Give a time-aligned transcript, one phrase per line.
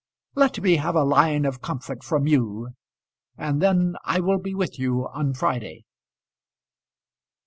[0.33, 2.69] Let me have a line of comfort from you,
[3.37, 5.85] and then I will be with you on Friday."